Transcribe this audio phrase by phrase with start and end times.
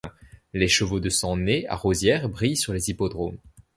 [0.53, 3.37] Les chevaux de sang nés à Rosières brillent sur les hippodromes.